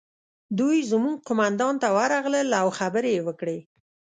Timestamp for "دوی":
0.59-0.77